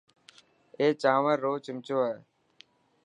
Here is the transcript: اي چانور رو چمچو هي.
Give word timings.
اي 0.79 0.87
چانور 1.01 1.37
رو 1.43 1.53
چمچو 1.65 1.97
هي. 2.07 2.15